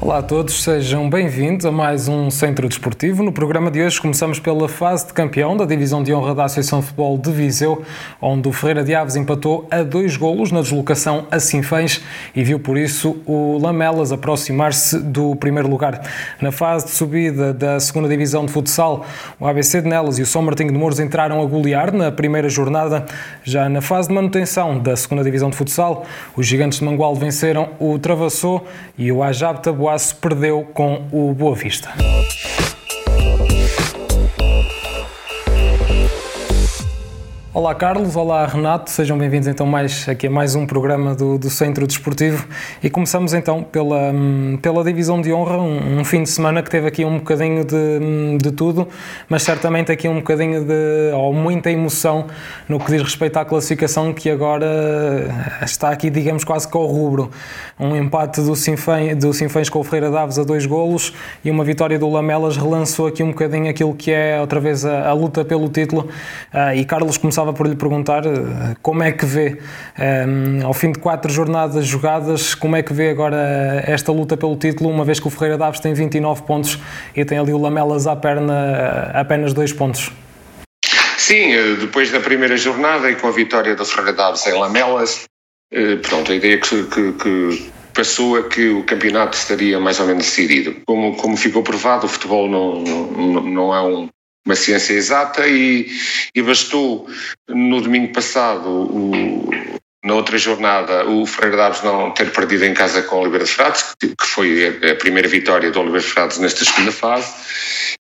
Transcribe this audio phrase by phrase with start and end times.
[0.00, 3.20] Olá a todos, sejam bem-vindos a mais um Centro Desportivo.
[3.24, 6.78] No programa de hoje começamos pela fase de campeão da Divisão de Honra da Associação
[6.78, 7.82] de Futebol de Viseu,
[8.22, 12.00] onde o Ferreira de Aves empatou a dois golos na deslocação a Sinfãs
[12.34, 16.00] e viu por isso o Lamelas aproximar-se do primeiro lugar.
[16.40, 19.04] Na fase de subida da segunda Divisão de Futsal,
[19.40, 22.48] o ABC de Nelas e o São Martinho de Mouros entraram a golear na primeira
[22.48, 23.04] jornada.
[23.42, 27.70] Já na fase de manutenção da segunda Divisão de Futsal, os Gigantes de Mangualde venceram
[27.80, 28.64] o Travassou
[28.96, 31.88] e o Ajab Taboá Boaço perdeu com o Boa Vista.
[37.54, 41.48] Olá Carlos, olá Renato, sejam bem-vindos então mais aqui a mais um programa do, do
[41.48, 42.46] Centro Desportivo.
[42.82, 44.12] E começamos então pela,
[44.60, 48.36] pela Divisão de Honra, um, um, fim de semana que teve aqui um bocadinho de,
[48.36, 48.86] de tudo,
[49.30, 52.26] mas certamente aqui um bocadinho de, ou muita emoção
[52.68, 54.66] no que diz respeito à classificação que agora
[55.62, 57.30] está aqui digamos quase com o rubro,
[57.80, 61.64] um empate do Sinfãs, do Sinfãs com o Ferreira Daves a dois golos e uma
[61.64, 65.46] vitória do Lamelas relançou aqui um bocadinho aquilo que é outra vez a, a luta
[65.46, 66.10] pelo título.
[66.52, 69.58] Uh, e Carlos começava começava por lhe perguntar eh, como é que vê,
[69.96, 74.36] um, eh, ao fim de quatro jornadas jogadas, como é que vê agora esta luta
[74.36, 76.78] pelo título, uma vez que o Ferreira Daves tem 29 pontos
[77.14, 80.10] e tem ali o Lamelas à perna eh, apenas dois pontos?
[81.16, 85.24] Sim, depois da primeira jornada e com a vitória do Ferreira Daves em Lamelas,
[86.02, 90.24] pronto, a ideia que, que, que passou é que o campeonato estaria mais ou menos
[90.24, 90.74] decidido.
[90.86, 94.08] Como, como ficou provado, o futebol não, não, não é um,
[94.46, 95.88] uma ciência exata e,
[96.34, 97.06] e bastou
[97.48, 99.50] no domingo passado o,
[100.04, 103.50] na outra jornada o Ferreira Daves não ter perdido em casa com o Oliveira de
[103.50, 107.30] Frades, que foi a primeira vitória do Oliveira de Frades nesta segunda fase.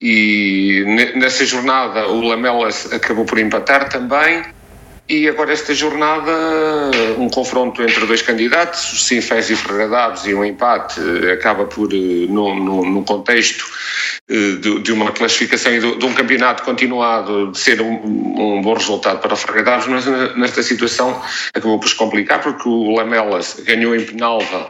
[0.00, 0.84] E
[1.16, 4.44] nessa jornada o Lamelas acabou por empatar também.
[5.08, 6.30] E agora esta jornada,
[7.16, 11.64] um confronto entre dois candidatos, o Sinfés e Ferreira Daves, e um empate, eh, acaba
[11.64, 13.64] por, eh, no contexto
[14.28, 19.20] de, de, uma classificação e de, um campeonato continuado, de ser um, um bom resultado
[19.20, 21.20] para o Ferreira Daves, mas nesta situação
[21.54, 24.68] acabou por se complicar, porque o Lamelas ganhou em Penalva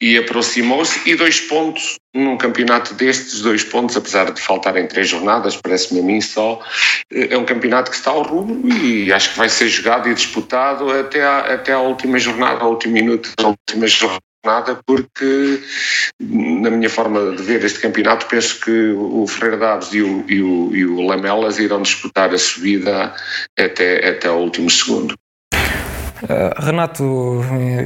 [0.00, 5.56] e aproximou-se e dois pontos num campeonato destes, dois pontos, apesar de faltarem três jornadas,
[5.56, 6.60] parece-me a mim só,
[7.10, 10.90] é um campeonato que está ao rumo e acho que vai ser jogado e disputado
[10.90, 14.20] até à, até à última jornada, ao último minuto da última jornada,
[14.86, 15.60] porque
[16.20, 20.42] na minha forma de ver este campeonato penso que o Ferreira Daves e o, e
[20.42, 23.14] o, e o Lamelas irão disputar a subida
[23.58, 25.14] até, até ao último segundo.
[26.24, 27.42] Uh, Renato,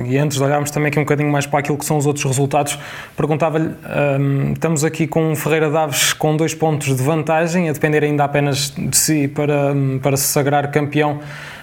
[0.06, 2.24] e antes de olharmos também aqui um bocadinho mais para aquilo que são os outros
[2.24, 2.78] resultados,
[3.16, 7.72] perguntava-lhe: um, ehm, estamos aqui com o Ferreira Daves com dois pontos de vantagem, a
[7.72, 11.18] depender ainda apenas de si para, para se sagrar campeão.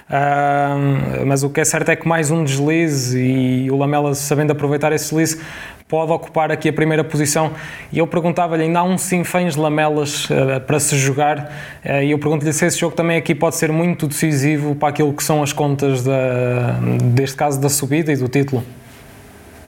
[0.08, 4.52] Uh, mas o que é certo é que mais um deslize e o Lamela, sabendo
[4.52, 5.42] aproveitar esse deslize,
[5.88, 7.54] pode ocupar aqui a primeira posição.
[7.92, 11.52] E eu perguntava-lhe, ainda há um Sinfãs Lamelas uh, para se jogar,
[11.86, 15.14] uh, e eu pergunto-lhe se esse jogo também aqui pode ser muito decisivo para aquilo
[15.14, 16.80] que são as contas, da,
[17.14, 18.64] deste caso, da subida e do título.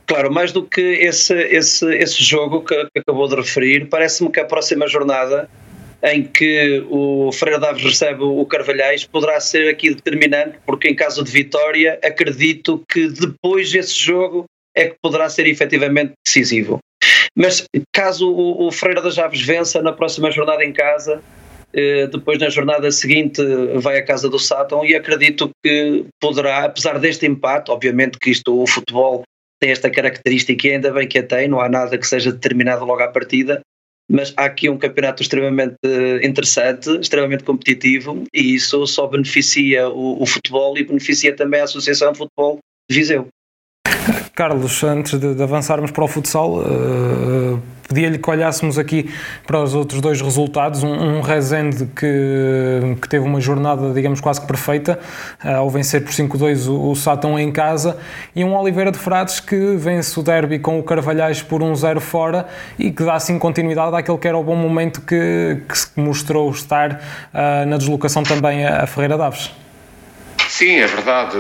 [0.08, 4.40] Claro, mais do que esse, esse, esse jogo que, que acabou de referir, parece-me que
[4.40, 5.50] a próxima jornada
[6.02, 11.24] em que o Freire Daves recebe o Carvalhais poderá ser aqui determinante, porque em caso
[11.24, 14.46] de vitória acredito que depois desse jogo
[14.78, 16.80] é que poderá ser efetivamente decisivo.
[17.36, 21.22] Mas caso o, o Freire das Aves vença na próxima jornada em casa,
[21.74, 23.42] eh, depois na jornada seguinte
[23.76, 28.62] vai à casa do Sátão e acredito que poderá, apesar deste empate, obviamente que isto,
[28.62, 29.24] o futebol
[29.60, 32.86] tem esta característica e ainda bem que a tem, não há nada que seja determinado
[32.86, 33.62] logo à partida,
[34.10, 35.76] mas há aqui um campeonato extremamente
[36.24, 42.12] interessante, extremamente competitivo e isso só beneficia o, o futebol e beneficia também a Associação
[42.12, 42.60] de Futebol
[42.90, 43.28] de Viseu.
[44.38, 49.10] Carlos, antes de, de, avançarmos para o futsal, uh, pedia-lhe que olhássemos aqui
[49.48, 50.84] para os outros dois resultados.
[50.84, 55.00] Um, um Rezende que, que teve uma jornada, digamos, quase que perfeita,
[55.44, 57.98] uh, ao vencer por 5-2 o, o Sátão em casa,
[58.36, 62.46] e um Oliveira de Frades que vence o derby com o Carvalhais por 1-0 fora
[62.78, 66.52] e que dá assim continuidade àquele que era o bom momento que, que se mostrou
[66.52, 66.92] estar
[67.34, 69.50] uh, na deslocação também a, a Ferreira Daves.
[70.58, 71.38] Sim, é verdade.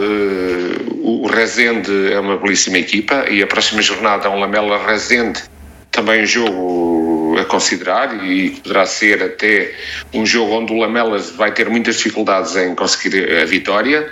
[1.01, 5.41] O Rezende é uma belíssima equipa e a próxima jornada é um Lamela Rezende,
[5.89, 9.73] também um jogo a considerar e poderá ser até
[10.13, 14.07] um jogo onde o Lamelas vai ter muitas dificuldades em conseguir a vitória.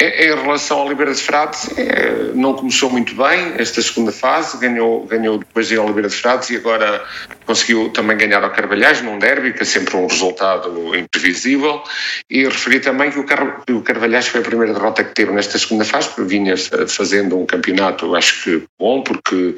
[0.00, 5.04] Em relação ao Oliveira de Frades, é, não começou muito bem esta segunda fase, ganhou,
[5.06, 7.04] ganhou depois em Oliveira de Frades e agora
[7.44, 11.82] conseguiu também ganhar ao Carvalhais num derby, que é sempre um resultado imprevisível.
[12.30, 15.58] E referi também que o, Car o Carvalhais foi a primeira derrota que teve nesta
[15.58, 16.54] segunda fase, porque vinha
[16.88, 19.54] fazendo um campeonato, acho que bom, porque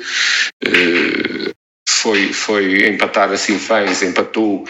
[0.64, 1.52] eh,
[1.88, 4.64] foi, foi empatar assim fãs, empatou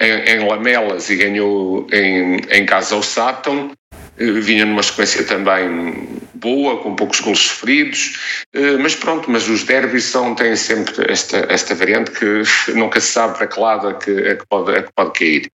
[0.00, 3.72] em, em, Lamelas e ganhou em, em casa ao Sátão.
[4.18, 10.04] Vinha numa sequência também boa, com poucos gols sofridos, eh, mas pronto, mas os derbys
[10.04, 12.42] são, têm sempre esta, esta variante que
[12.74, 15.50] nunca se sabe para que lado é que, é que, pode, é que pode cair.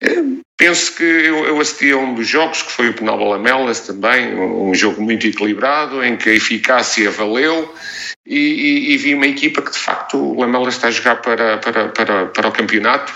[0.00, 0.22] Eh,
[0.56, 4.34] penso que eu, eu assisti a um dos jogos, que foi o Penal Lamelas também,
[4.34, 7.72] um jogo muito equilibrado, em que a eficácia valeu,
[8.24, 11.58] e, e, e, vi uma equipa que de facto o Lamela está a jogar para,
[11.58, 13.12] para, para, para o campeonato.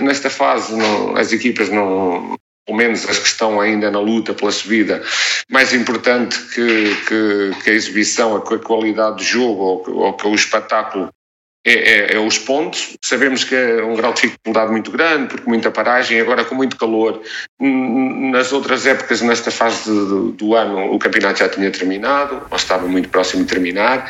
[0.00, 4.50] Nesta fase não, as equipas não, pelo menos as que estão ainda na luta pela
[4.50, 5.02] subida,
[5.48, 10.34] mais importante que, que, que a exibição, a, qualidade do jogo ou, ou que o
[10.34, 11.08] espetáculo
[11.66, 12.96] é, é, é, os pontos.
[13.02, 16.76] Sabemos que é um grau de dificuldade muito grande, porque muita paragem, agora com muito
[16.76, 17.20] calor.
[17.60, 22.86] Nas outras épocas, nesta fase do, do ano, o campeonato já tinha terminado, ou estava
[22.86, 24.08] muito próximo de terminar,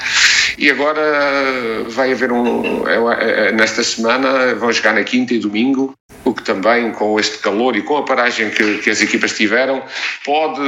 [0.58, 2.86] e agora vai haver um.
[2.86, 5.94] É, é, nesta semana vão jogar na quinta e domingo,
[6.26, 9.80] o que também, com este calor e com a paragem que, que as equipas tiveram,
[10.24, 10.60] pode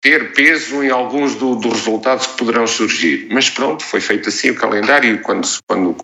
[0.00, 3.26] ter peso em alguns do, dos resultados que poderão surgir.
[3.30, 5.96] Mas pronto, foi feito assim o calendário quando, quando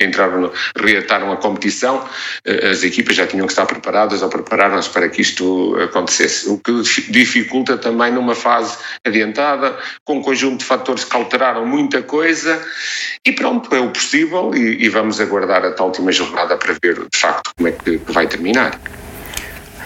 [0.00, 2.04] entraram, reataram a competição,
[2.44, 6.48] eh, as equipas já tinham que estar preparadas ou prepararam-se para que isto acontecesse.
[6.48, 6.72] O que
[7.08, 12.60] dificulta também numa fase adiantada, com um conjunto de fatores que alteraram muita coisa
[13.24, 16.94] e pronto, é o possível e, e vamos aguardar a tal última jornada para ver
[16.94, 18.78] de facto como é que vai terminar.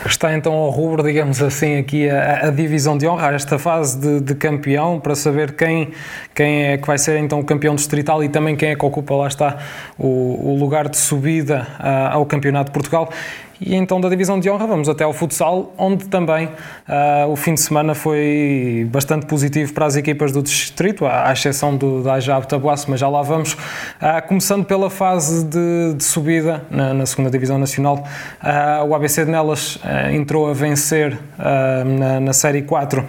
[0.07, 4.21] Está então ao rubro, digamos assim, aqui a, a divisão de honra, esta fase de,
[4.21, 5.91] de, campeão, para saber quem,
[6.35, 9.15] quem é que vai ser então o campeão distrital e também quem é que ocupa,
[9.15, 9.59] lá está,
[9.99, 13.11] o, o lugar de subida uh, ao Campeonato de Portugal.
[13.61, 17.53] E então da divisão de honra vamos até ao futsal, onde também uh, o fim
[17.53, 22.47] de semana foi bastante positivo para as equipas do distrito, à, exceção do, da Ajab
[22.47, 23.53] Tabuaço, mas já lá vamos.
[23.53, 28.03] Uh, começando pela fase de, de subida na, na, segunda divisão nacional,
[28.43, 29.79] uh, o ABC de Nelas
[30.13, 33.05] entrou a vencer na, na, Série 4,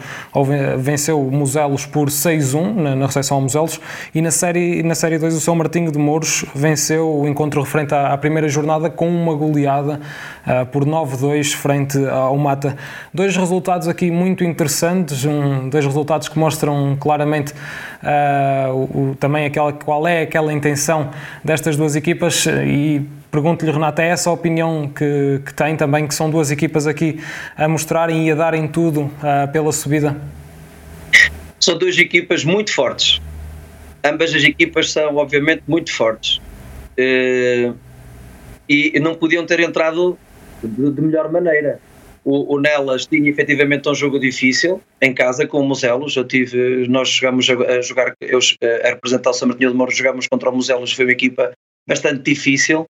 [0.78, 3.80] venceu o Muselos por 6-1 na, na recepção ao Muselos,
[4.14, 7.94] e na Série, na série 2 o São Martinho de Mouros venceu o encontro referente
[7.94, 10.02] à, à primeira jornada com uma goleada
[10.72, 12.78] por 9-2 frente ao Mata.
[13.14, 19.74] Dois resultados aqui muito interessantes, um, dois resultados que mostram claramente uh, o, também aquela,
[19.74, 21.12] qual é aquela intenção
[21.44, 23.02] destas duas equipas e
[23.32, 27.20] pergunto-lhe, Renata, é essa a opinião que, que tem também, que são duas equipas aqui
[27.56, 30.20] a mostrarem e a darem tudo uh, pela subida?
[31.60, 33.22] São duas equipas muito fortes.
[34.04, 36.38] Ambas as equipas são, obviamente, muito fortes.
[36.98, 37.74] Uh,
[38.68, 40.18] e não podiam ter entrado
[40.68, 41.80] de, de melhor maneira.
[42.24, 46.16] O, o, Nelas tinha efetivamente um jogo difícil em casa com o Muselos.
[46.16, 48.40] Eu tive, nós chegamos a, a jogar, eu,
[48.84, 51.52] a representar o São Martinho de Moro, jogamos contra o Muselos, foi uma equipa
[51.88, 52.86] bastante difícil.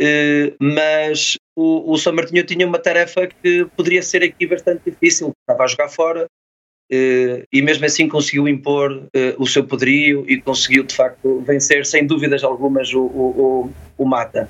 [0.00, 5.32] Uh, mas o, o São Martinho tinha uma tarefa que poderia ser aqui bastante difícil.
[5.42, 9.08] Estava a jogar fora uh, e mesmo assim conseguiu impor uh,
[9.38, 14.48] o seu poderio e conseguiu de facto vencer sem dúvidas algumas o, o, o Mata.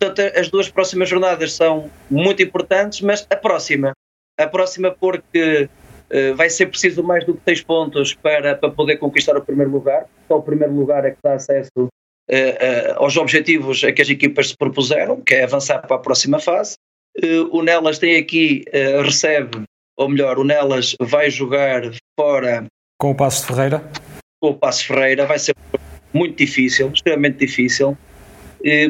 [0.00, 3.92] Portanto, as duas próximas jornadas são muito importantes, mas a próxima,
[4.38, 5.68] a próxima porque
[6.10, 9.70] uh, vai ser preciso mais do que seis pontos para, para poder conquistar o primeiro
[9.70, 10.06] lugar.
[10.26, 14.08] Só o primeiro lugar é que dá acesso uh, uh, aos objetivos a que as
[14.08, 16.76] equipas se propuseram, que é avançar para a próxima fase.
[17.52, 18.64] o Nelas tem aqui,
[19.04, 19.64] recebe,
[19.98, 21.82] ou melhor, o Nelas vai jogar
[22.18, 22.64] fora.
[22.98, 23.82] Com o Passo Ferreira?
[24.40, 25.54] Com o Passo Ferreira, vai ser
[26.14, 27.98] muito difícil, extremamente difícil,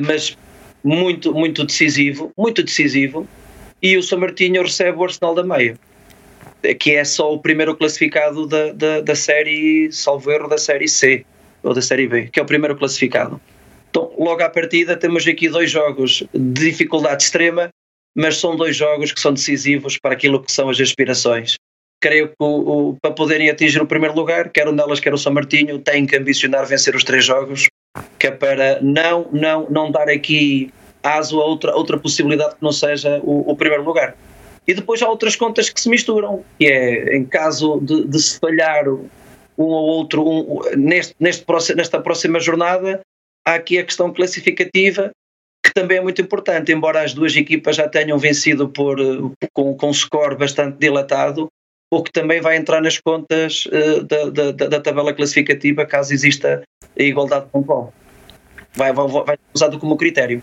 [0.06, 0.36] mas
[0.82, 3.26] muito, muito decisivo, muito decisivo,
[3.82, 5.78] e o São Martinho recebe o Arsenal da Meia,
[6.78, 11.24] que é só o primeiro classificado da, da, da série, salvo erro, da série C,
[11.62, 13.40] ou da série B, que é o primeiro classificado.
[13.88, 17.70] Então, logo à partida, temos aqui dois jogos de dificuldade extrema,
[18.14, 21.56] mas são dois jogos que são decisivos para aquilo que são as aspirações.
[22.00, 25.18] Creio que o, o, para poderem atingir o primeiro lugar, quer o Nelas, quer o
[25.18, 27.66] São Martinho, têm que ambicionar vencer os três jogos
[28.18, 32.72] que é para não, não, não dar aqui aso a outra, outra possibilidade que não
[32.72, 34.16] seja o, o primeiro lugar.
[34.66, 38.38] E depois há outras contas que se misturam, que é em caso de, de se
[38.38, 39.02] falhar um
[39.56, 41.44] ou outro um, neste, neste,
[41.74, 43.00] nesta próxima jornada,
[43.44, 45.10] há aqui a questão classificativa,
[45.64, 48.98] que também é muito importante, embora as duas equipas já tenham vencido por,
[49.52, 51.48] com, com um score bastante dilatado,
[51.92, 56.62] o que também vai entrar nas contas uh, da, da, da, tabela classificativa caso exista
[57.04, 57.92] a igualdade de pontual.
[58.74, 60.42] Vai, vai, vai usado como critério.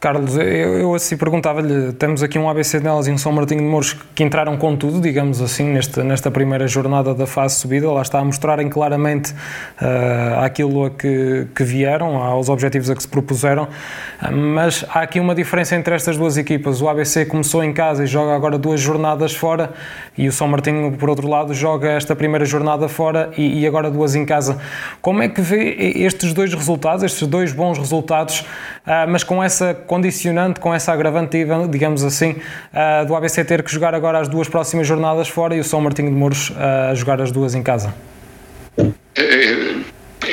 [0.00, 3.66] Carlos, eu, eu assim perguntava-lhe, temos aqui um ABC Nelas e um São Martinho de
[3.66, 8.00] Mouros que entraram com tudo, digamos assim, neste, nesta primeira jornada da fase subida, lá
[8.00, 13.08] está a mostrarem claramente uh, aquilo a que, que vieram, aos objetivos a que se
[13.08, 17.74] propuseram, uh, mas há aqui uma diferença entre estas duas equipas, o ABC começou em
[17.74, 19.74] casa e joga agora duas jornadas fora,
[20.16, 23.90] e o São Martinho, por outro lado, joga esta primeira jornada fora e, e agora
[23.90, 24.58] duas em casa.
[25.02, 29.74] Como é que vê estes dois resultados, estes dois bons resultados, uh, mas com essa
[29.90, 32.36] condicionante, com essa agravante, digamos assim,
[32.72, 35.80] uh, do ABC ter que jogar agora as duas próximas jornadas fora e o São
[35.80, 37.92] Martinho de Mouros uh, a jogar as duas em casa?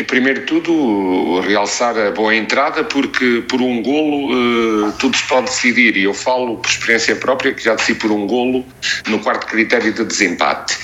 [0.04, 5.46] Primeiro de tudo, realçar a boa entrada, porque por um golo uh, tudo se pode
[5.46, 5.98] decidir.
[5.98, 8.66] E eu falo por experiência própria, que já decidi por um golo
[9.08, 10.78] no quarto critério de desempate.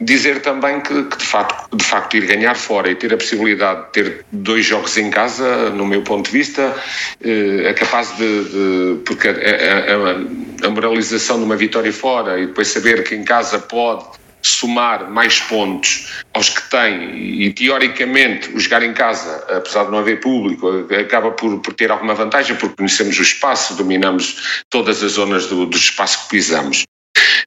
[0.00, 3.86] Dizer também que, que, de, facto, de facto ir ganhar fora e ter a possibilidade
[3.86, 6.74] de ter dois jogos em casa, no meu ponto de vista,
[7.24, 8.44] uh, é capaz de.
[8.44, 13.24] de porque a, a, a moralização de uma vitória fora e depois saber que em
[13.24, 19.84] casa pode somar mais pontos aos que tem e teoricamente o jogar em casa, apesar
[19.84, 24.62] de não haver público, acaba por, por ter alguma vantagem porque conhecemos o espaço, dominamos
[24.70, 26.84] todas as zonas do, do espaço que pisamos.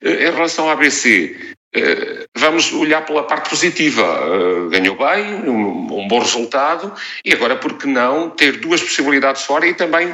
[0.01, 4.01] Eh, em relação ao ABC, eh, vamos olhar pela parte positiva.
[4.03, 9.65] Eh, ganhou bem, um, bom resultado, e agora, por que não ter duas possibilidades fora
[9.65, 10.13] e também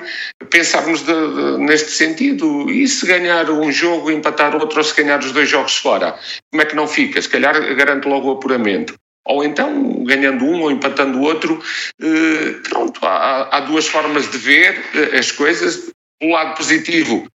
[0.50, 2.70] pensarmos de, de, neste sentido?
[2.70, 6.18] E se ganhar um jogo, empatar outro, ou se ganhar os dois jogos fora?
[6.52, 7.22] Como é que não fica?
[7.22, 8.94] Se calhar garante logo o apuramento.
[9.26, 11.62] Ou então, ganhando um ou empatando o outro,
[12.02, 14.82] eh, pronto, há, há duas formas de ver
[15.18, 15.92] as coisas.
[16.22, 17.28] O lado positivo,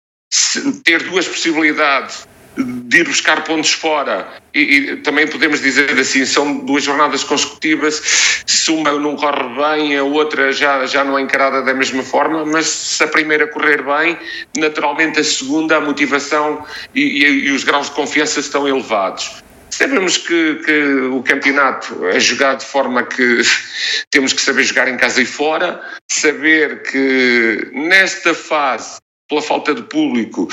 [0.84, 4.28] ter duas possibilidades de ir buscar pontos fora.
[4.54, 9.96] E, e, também podemos dizer assim, são duas jornadas consecutivas, se uma não corre bem,
[9.96, 13.82] a outra já, já não é encarada da mesma forma, mas se a primeira correr
[13.82, 14.16] bem,
[14.56, 19.42] naturalmente a segunda, a motivação e, e, os graus de confiança estão elevados.
[19.70, 23.40] Sabemos que, que, o campeonato é jogado de forma que
[24.10, 29.82] temos que saber jogar em casa e fora, saber que nesta fase, pela falta de
[29.82, 30.48] público,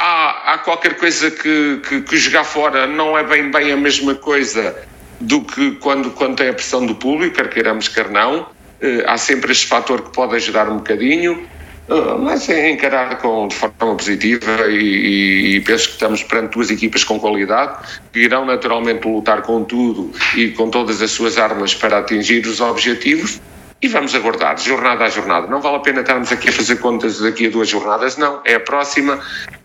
[0.00, 4.14] há, há qualquer coisa que, que, que, jogar fora não é bem, bem a mesma
[4.14, 4.74] coisa
[5.20, 8.42] do que quando, quando tem a pressão do público, quer queiramos, quer não.
[8.82, 11.46] Uh, há sempre este fator que pode ajudar um bocadinho,
[11.88, 16.70] uh, mas é encarar com, de forma positiva e, e, penso que estamos perante duas
[16.70, 17.76] equipas com qualidade
[18.10, 22.62] que irão naturalmente lutar com tudo e com todas as suas armas para atingir os
[22.62, 23.38] objetivos
[23.82, 25.46] e vamos aguardar, jornada a jornada.
[25.46, 28.40] Não vale a pena estarmos aqui a fazer contas daqui a duas jornadas, não.
[28.44, 29.18] É a próxima,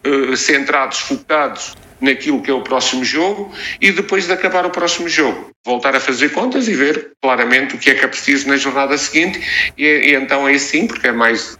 [0.06, 5.08] uh, centrados, focados naquilo que é o próximo jogo e depois de acabar o próximo
[5.08, 8.58] jogo, voltar a fazer contas e ver claramente o que é que é preciso na
[8.58, 9.74] jornada seguinte.
[9.78, 11.58] E, e então é assim, porque é mais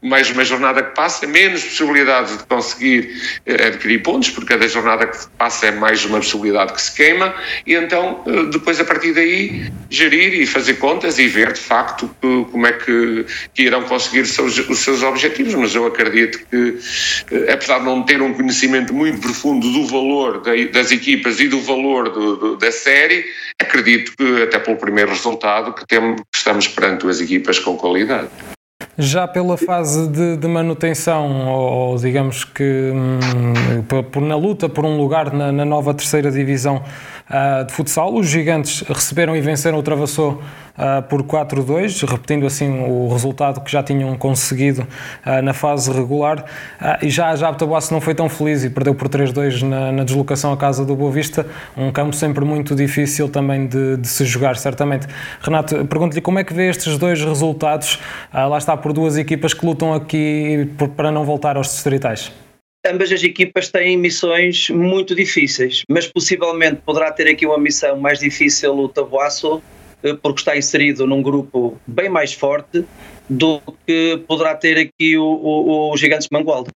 [0.00, 5.06] mais uma jornada que passa, menos possibilidades de conseguir eh, adquirir pontos, porque cada jornada
[5.06, 7.34] que passa é mais uma possibilidade que se queima,
[7.66, 12.08] e então eh, depois a partir daí gerir e fazer contas e ver de facto
[12.20, 16.78] como é que, que irão conseguir os seus, os seus objetivos, mas eu acredito que,
[17.32, 21.60] eh, apesar de não ter um conhecimento muito profundo do valor das equipas e do
[21.60, 23.24] valor do, do, da série,
[23.60, 28.28] acredito que até pelo primeiro resultado que, temos, que estamos perante as equipas com qualidade.
[29.00, 34.96] Já pela fase de, de manutenção, ou, digamos que hum, por, na luta por um
[34.96, 36.82] lugar na, na nova terceira divisão
[37.28, 40.42] uh, de futsal, os gigantes receberam e venceram o Travassou
[40.76, 44.82] uh, por 4-2, repetindo assim o resultado que já tinham conseguido
[45.26, 46.44] uh, na fase regular.
[47.02, 50.52] E já a Jabtabuaço não foi tão feliz e perdeu por 3-2 na, na, deslocação
[50.52, 54.56] à casa do Boa Vista, um campo sempre muito difícil também de, de se jogar,
[54.56, 55.06] certamente.
[55.40, 57.98] Renato, pergunto-lhe como é que vê estes dois resultados,
[58.32, 62.32] lá está por duas equipas que lutam aqui para não voltar aos distritais
[62.86, 68.18] ambas as equipas têm missões muito difíceis, mas possivelmente poderá ter aqui uma missão mais
[68.20, 69.62] difícil o Tabuaço
[70.02, 72.84] eh, porque está inserido num grupo bem mais forte
[73.28, 76.70] do que poderá ter aqui o, o, o Gigantes Mangualde.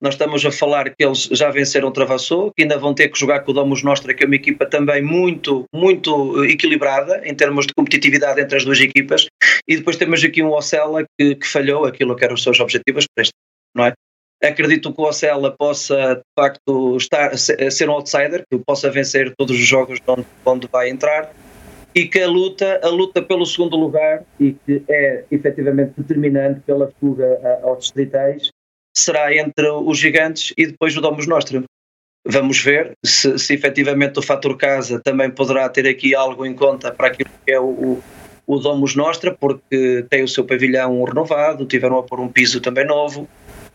[0.00, 3.18] Nós estamos a falar que eles já venceram o Travassou, que ainda vão ter que
[3.18, 7.34] jogar com o Domus Nostra, que é uma equipa também muito, muito eh, equilibrada em
[7.34, 9.26] termos de competitividade entre as duas equipas.
[9.66, 13.06] E depois temos aqui um Ocela que, que falhou aquilo que eram os seus objetivos
[13.12, 13.34] para este,
[13.74, 13.92] não é?
[14.42, 19.56] Acredito que o Ocela possa, de facto, estar, ser um outsider, que possa vencer todos
[19.56, 21.32] os jogos onde, onde vai entrar
[21.94, 26.92] e que a luta, a luta pelo segundo lugar, e que é efetivamente determinante pela
[27.00, 28.50] fuga aos distritais,
[28.96, 31.64] será entre os gigantes e depois o Domus Nostrum.
[32.24, 36.92] Vamos ver se, se efetivamente o fator casa também poderá ter aqui algo em conta
[36.92, 38.00] para aquilo que é o,
[38.46, 42.86] o Domus Nostra, porque tem o seu pavilhão renovado, tiveram a pôr um piso também
[42.86, 43.28] novo,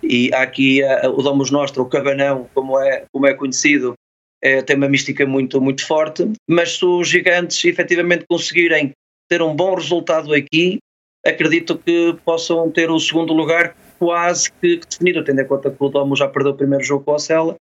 [0.04, 3.94] e há aqui a, o Domus Nostra, o Cabanão, como é, como é conhecido,
[4.42, 8.92] é, tem uma mística muito, muito forte, mas se os gigantes efetivamente conseguirem
[9.30, 10.80] ter um bom resultado aqui,
[11.26, 15.88] acredito que possam ter o segundo lugar quase que, definido, tendo em conta que o
[15.88, 17.56] Domus já perdeu o primeiro jogo com a Sela.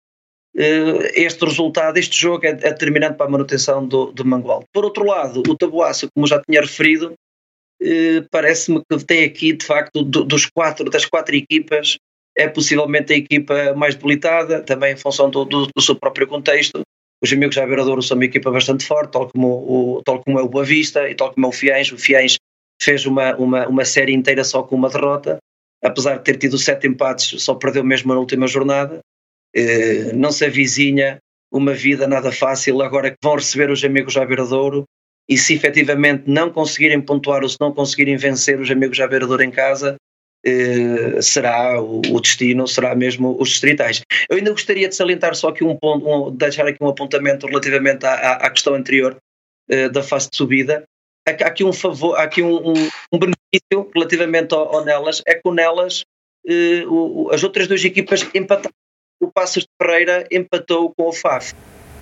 [0.58, 4.64] Eh, este resultado, este jogo é, determinante para a manutenção do, do Mangual.
[4.74, 7.14] Por outro lado, o Tabuaço, como já tinha referido,
[7.80, 11.98] eh, parece-me que tem aqui, de facto, dos quatro, das quatro equipas,
[12.38, 16.82] é possivelmente a equipa mais debilitada, também em função do, do, do seu próprio contexto.
[17.24, 20.42] Os amigos já Beiradouro são uma equipa bastante forte, tal como, o, tal como é
[20.42, 21.92] o Boa Vista e tal como é o Fiães.
[21.92, 22.38] O Fiães
[22.82, 25.38] fez uma, uma, uma série inteira só com uma derrota,
[25.84, 29.02] apesar de ter tido sete empates, só perdeu mesmo na última jornada.
[29.56, 31.20] Eh, não se avizinha
[31.52, 34.86] uma vida nada fácil agora que vão receber os amigos já Beiradouro
[35.30, 39.44] e se efetivamente não conseguirem pontuar ou se não conseguirem vencer os amigos já Beiradouro
[39.44, 39.98] em casa,
[40.44, 44.02] eh, será o, destino, será mesmo os distritais.
[44.28, 48.06] Eu ainda gostaria de salientar só aqui um ponto, um, deixar aqui um apontamento relativamente
[48.06, 49.18] à, à questão anterior
[49.72, 50.84] uh, da fase de subida.
[51.28, 55.36] Há, há aqui um favor, aqui um, um, um benefício relativamente ao, ao, Nelas, é
[55.36, 56.04] que o Nelas,
[56.48, 58.74] uh, o, as outras duas equipas empataram.
[59.22, 61.54] O Passos de Ferreira empatou com o FAF.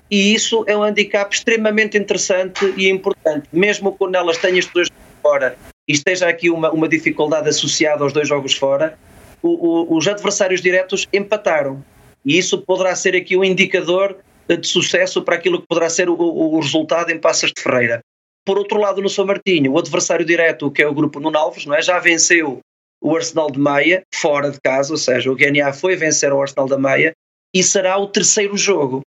[0.09, 3.49] E isso é um handicap extremamente interessante e importante.
[3.51, 4.89] Mesmo que o Nelas tenha estes dois
[5.21, 5.57] fora
[5.89, 8.95] e esteja aqui uma, uma dificuldade associada aos dois jogos fora,
[9.41, 11.83] o, o, os adversários diretos empataram.
[12.23, 14.15] E isso poderá ser aqui um indicador
[14.47, 18.01] de sucesso para aquilo que poderá ser o, o resultado em Passas de Ferreira.
[18.45, 21.65] Por outro lado, no São Martinho, o adversário direto, que é o grupo Nuno Alves,
[21.65, 21.81] não é?
[21.81, 22.59] já venceu
[23.01, 26.67] o Arsenal de Maia, fora de casa, ou seja, o GNA foi vencer o Arsenal
[26.67, 27.13] da Maia
[27.55, 29.01] e será o terceiro jogo.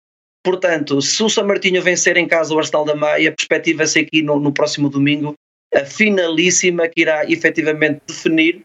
[0.43, 4.39] Portanto, se o São Martinho vencer em casa o Arsenal da Maia, perspectiva-se aqui no,
[4.39, 5.35] no próximo domingo
[5.73, 8.63] a finalíssima que irá efetivamente definir,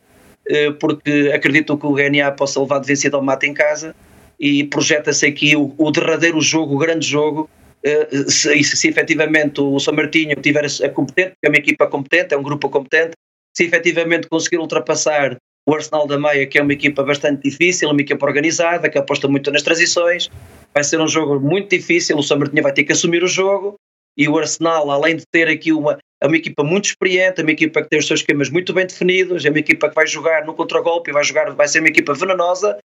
[0.48, 3.94] eh, porque acredito que o GNA possa levar de vencido ao mate em casa
[4.38, 7.48] e projeta-se aqui o, o, derradeiro jogo, o grande jogo.
[7.84, 12.34] Eh, se, se, se efetivamente o São Martinho tiver a competente, é uma equipa competente,
[12.34, 13.12] é um grupo competente,
[13.56, 15.36] se efetivamente conseguir ultrapassar
[15.66, 19.28] o Arsenal da Maia, que é uma equipa bastante difícil, uma equipa organizada, que aposta
[19.28, 20.30] muito nas transições,
[20.74, 23.76] vai ser um jogo muito difícil, o São Martinho vai ter que assumir o jogo
[24.16, 27.52] e o Arsenal, além de ter aqui uma, é uma equipa muito experiente, é uma
[27.52, 30.46] equipa que tem os seus esquemas muito bem definidos, é uma equipa que vai jogar
[30.46, 32.78] no contragolpe vai jogar, vai ser uma equipa venenosa.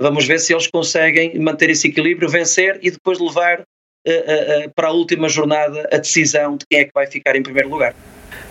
[0.00, 4.70] Vamos ver se eles conseguem manter esse equilíbrio, vencer e depois levar uh, uh, uh,
[4.74, 7.94] para a última jornada a decisão de quem é que vai ficar em primeiro lugar.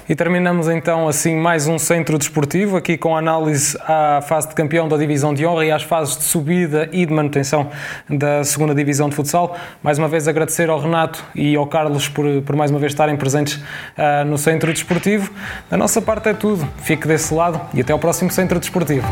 [0.07, 4.87] E terminamos então assim mais um centro desportivo, aqui com análise à fase de campeão
[4.87, 7.71] da divisão de honra e às fases de subida e de manutenção
[8.07, 9.57] da segunda divisão de futsal.
[9.81, 13.17] Mais uma vez agradecer ao Renato e ao Carlos por, por mais uma vez estarem
[13.17, 15.31] presentes uh, no centro desportivo.
[15.71, 16.67] Da nossa parte é tudo.
[16.83, 19.07] Fique desse lado e até ao próximo centro desportivo.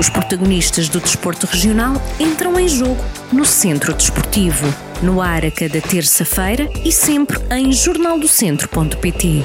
[0.00, 2.98] Os protagonistas do desporto regional entram em jogo
[3.32, 9.44] no centro desportivo no ar a cada terça-feira e sempre em jornaldocentro.pt.